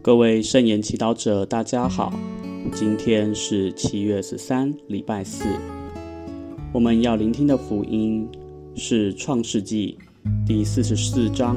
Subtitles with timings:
[0.00, 2.12] 各位圣言祈祷者，大家好。
[2.72, 5.44] 今天是七月十三，礼拜四。
[6.72, 8.28] 我们要聆听的福音
[8.76, 9.98] 是《创世纪》
[10.46, 11.56] 第四十四章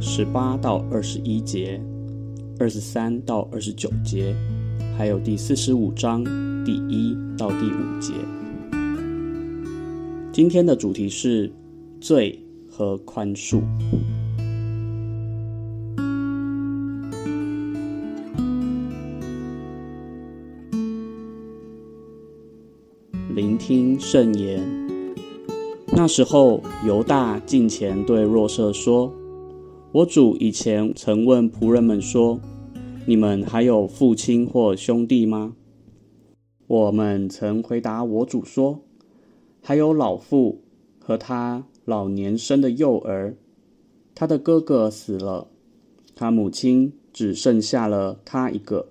[0.00, 1.78] 十八到二十一节、
[2.58, 4.34] 二十三到二十九节，
[4.96, 6.24] 还有第四十五章
[6.64, 8.14] 第一到第五节。
[10.32, 11.52] 今天的主题是
[12.00, 13.60] 罪和宽恕。
[23.38, 24.60] 聆听圣言。
[25.94, 29.14] 那时候，犹大近前对若瑟说
[29.94, 32.40] ：“我主以前曾问仆人们说
[33.06, 35.54] ：‘你们还有父亲或兄弟吗？’
[36.66, 38.80] 我们曾回答我主说
[39.62, 40.60] ：‘还有老父
[40.98, 43.36] 和他老年生的幼儿。
[44.16, 45.46] 他的哥哥死了，
[46.16, 48.88] 他母亲只剩下了他一个。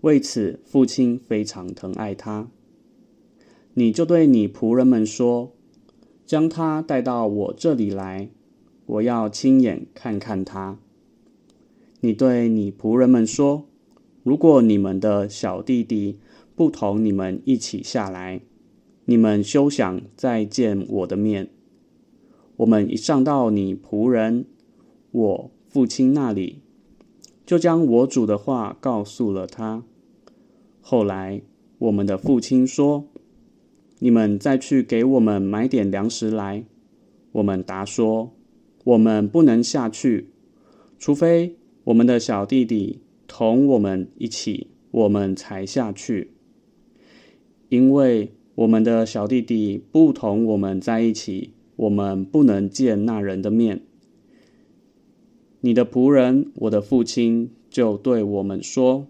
[0.00, 2.48] 为此，父亲非常疼爱他。’”
[3.78, 5.52] 你就对你仆人们说
[6.26, 8.28] ：“将他带到我这里来，
[8.86, 10.80] 我要亲眼看看他。”
[12.02, 13.68] 你对你仆人们说
[14.24, 16.18] ：“如果你们的小弟弟
[16.56, 18.40] 不同你们一起下来，
[19.04, 21.48] 你们休想再见我的面。
[22.56, 24.44] 我们一上到你仆人
[25.12, 26.62] 我父亲那里，
[27.46, 29.84] 就将我主的话告诉了他。
[30.80, 31.42] 后来
[31.78, 33.04] 我们的父亲说。”
[34.00, 36.64] 你们再去给我们买点粮食来。
[37.32, 38.32] 我们答说：
[38.84, 40.30] 我们不能下去，
[40.98, 46.30] 除非我们的小弟弟同我们一起，我们才下去。
[47.68, 53.82] 因为我们的小弟弟不同我们在一起，我们不能见那人的面。
[55.60, 59.06] 你的仆人，我的父亲就对我们说：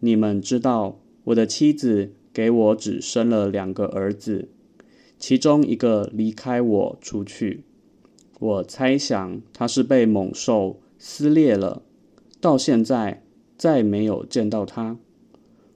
[0.00, 2.14] 你们知道我的妻子。
[2.32, 4.48] 给我只生了两个儿子，
[5.18, 7.64] 其中一个离开我出去。
[8.38, 11.82] 我猜想他是被猛兽撕裂了，
[12.40, 13.22] 到现在
[13.56, 14.96] 再没有见到他。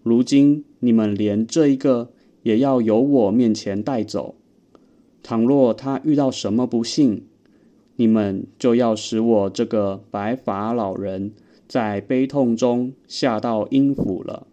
[0.02, 2.12] 如今你们连这一个
[2.42, 4.34] 也要由我面前带走。
[5.22, 7.24] 倘若他遇到什么不幸，
[7.96, 11.32] 你们就要使我这个白发老人
[11.66, 14.46] 在悲痛中下到阴府了。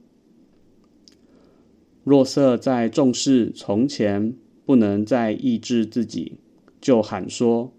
[2.03, 6.33] 若瑟在众事从前不能再抑制自己，
[6.81, 7.73] 就喊说：“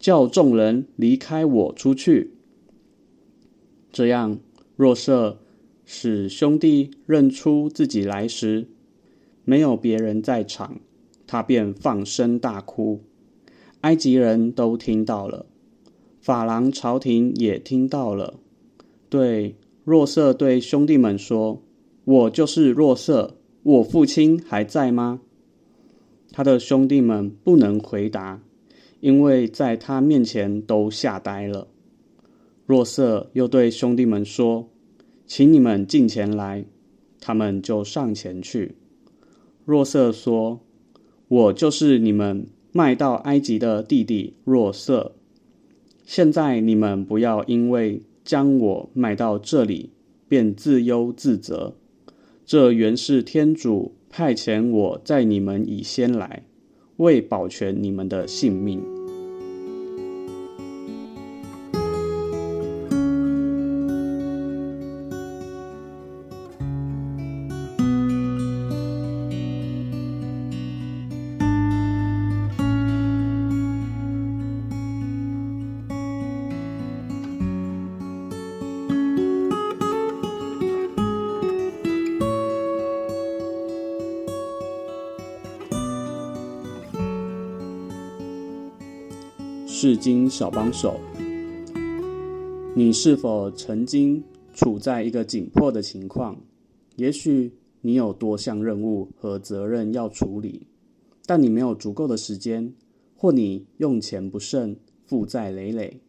[0.00, 2.32] 叫众人离开我出去。”
[3.92, 4.38] 这样，
[4.76, 5.40] 若瑟
[5.84, 8.68] 使兄弟认出自己来时，
[9.44, 10.80] 没有别人在场，
[11.26, 13.02] 他便放声大哭。
[13.82, 15.46] 埃及人都听到了，
[16.20, 18.40] 法郎朝廷也听到了。
[19.08, 21.62] 对若瑟对兄弟们说
[22.04, 23.36] ：“我就是若瑟。”
[23.66, 25.20] 我父亲还在吗？
[26.30, 28.40] 他的兄弟们不能回答，
[29.00, 31.66] 因为在他面前都吓呆了。
[32.64, 34.68] 若瑟又对兄弟们说
[35.26, 36.64] ：“请你们近前来。”
[37.20, 38.76] 他们就上前去。
[39.64, 40.60] 若瑟说
[41.26, 45.16] ：“我就是你们卖到埃及的弟弟若瑟。
[46.04, 49.90] 现在你们不要因为将我卖到这里，
[50.28, 51.74] 便自忧自责。”
[52.46, 56.44] 这原是天主派遣我在你们以先来，
[56.98, 58.95] 为保全你们的性命。
[89.78, 90.98] 释经小帮手，
[92.74, 94.24] 你是否曾经
[94.54, 96.40] 处在一个紧迫的情况？
[96.94, 97.52] 也许
[97.82, 100.66] 你有多项任务和责任要处理，
[101.26, 102.72] 但你没有足够的时间，
[103.18, 106.00] 或你用钱不慎，负债累累，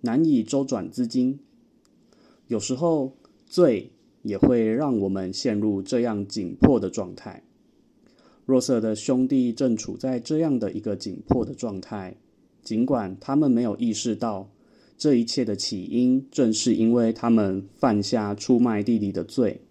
[0.00, 1.40] 难以周转资金。
[2.46, 3.12] 有时候，
[3.44, 7.42] 罪也会让我们陷入这样紧迫的状态。
[8.46, 12.16] 若瑟的兄弟正处在这样的一个紧迫的状态。
[12.62, 14.50] 尽管他们没有意识到
[14.96, 19.62] 这一切的起因，正是因为他们犯下出卖弟弟的罪。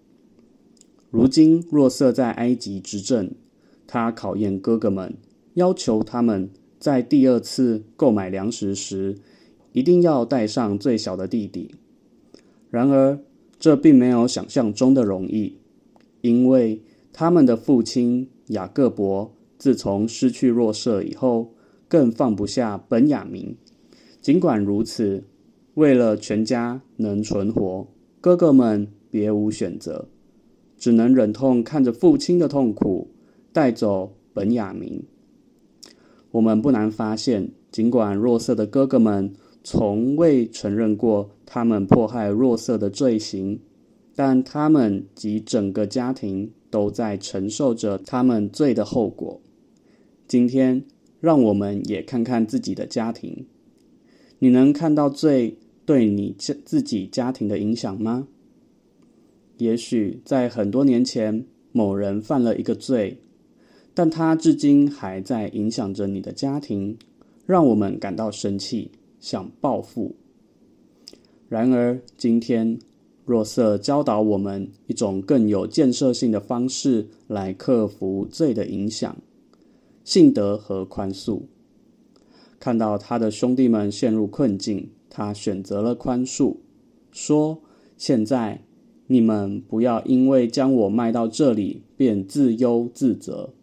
[1.12, 3.32] 如今，若瑟在埃及执政，
[3.88, 5.16] 他考验哥哥们，
[5.56, 6.50] 要求他们
[6.80, 9.18] 在第二次购买粮食时，
[9.72, 11.76] 一定要带上最小的弟弟。
[12.70, 13.20] 然而，
[13.60, 15.58] 这并没有想象中的容易，
[16.22, 16.82] 因为
[17.12, 21.54] 他们的父亲雅各伯自从失去若瑟以后，
[21.90, 23.58] 更放不下本雅明。
[24.22, 25.26] 尽管如此，
[25.74, 27.88] 为了全家能存活，
[28.22, 30.08] 哥哥们别无选择，
[30.78, 33.10] 只能忍痛看着父亲的痛苦，
[33.52, 35.04] 带走本雅明。
[36.32, 39.34] 我们不难发现，尽管若瑟的哥哥们
[39.64, 43.60] 从未承认过他们迫害若瑟的罪行，
[44.16, 49.42] 但他们及整个家庭都在承受着他们罪的后果。
[50.28, 50.84] 今天，
[51.20, 53.46] 让我们也看看自己的家庭。
[54.40, 58.28] 你能看到罪对你家自己家庭的影响吗？
[59.58, 63.18] 也许在很多年前，某人犯了一个罪，
[63.94, 66.98] 但他至今还在影响着你的家庭，
[67.46, 68.92] 让我们感到生气。
[69.20, 70.16] 想报复。
[71.50, 72.80] 然而，今天
[73.26, 79.18] 若瑟教导我们一种更有建设性的方式来克服罪的影响：
[80.10, 81.42] 信德和宽恕。
[82.60, 86.56] 看到他的兄弟们陷入困境，他选择了宽恕，
[87.12, 87.62] 说
[87.96, 88.64] ：“现在
[89.06, 93.54] 你们不要因为将我卖到这里，便自忧自责。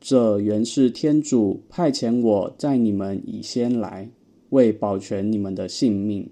[0.00, 4.08] 这原是天主派遣我在你们以先来。”
[4.48, 6.30] 为保全你们的性命，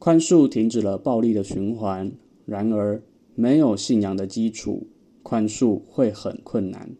[0.00, 2.10] 宽恕停止了暴力的循环。
[2.44, 3.00] 然而，
[3.36, 4.88] 没有信仰的基础，
[5.22, 6.90] 宽恕会很困难。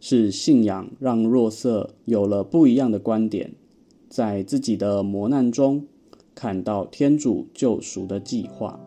[0.00, 3.52] 是信仰让若瑟有了不一样的观点，
[4.08, 5.86] 在自己的磨难中
[6.34, 8.80] 看到天主救赎的计划。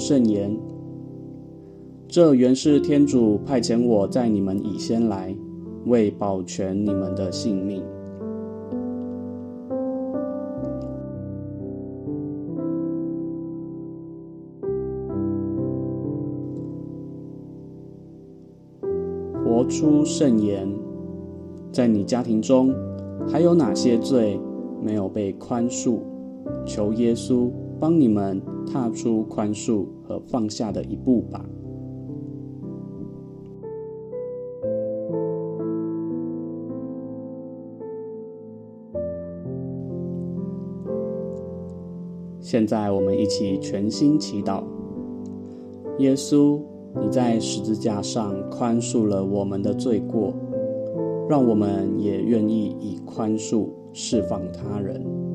[0.00, 0.56] 圣言，
[2.08, 5.36] 这原是天主派遣我在你们以先来，
[5.84, 7.82] 为保全你们的性命。
[19.44, 20.66] 活出圣言，
[21.70, 22.74] 在你家庭中
[23.28, 24.40] 还有哪些罪
[24.82, 25.98] 没有被宽恕？
[26.64, 28.40] 求耶稣帮你们
[28.70, 31.44] 踏出宽恕和放下的一步吧。
[42.40, 44.62] 现在，我们一起全心祈祷。
[45.98, 46.60] 耶稣，
[47.00, 50.32] 你在十字架上宽恕了我们的罪过，
[51.28, 55.29] 让我们也愿意以宽恕释放他人。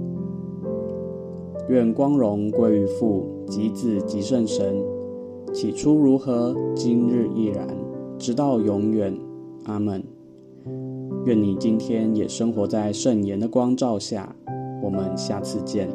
[1.67, 4.75] 愿光荣归于父及子及圣神，
[5.51, 7.67] 起初如何，今日亦然，
[8.19, 9.17] 直到永远。
[9.65, 10.03] 阿门。
[11.25, 14.35] 愿你今天也生活在圣言的光照下。
[14.83, 15.89] 我们下次见。